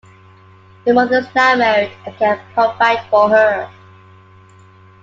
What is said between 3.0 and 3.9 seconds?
for her.